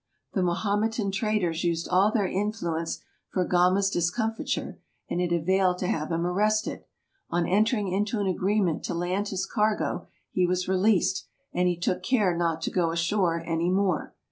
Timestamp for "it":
5.21-5.31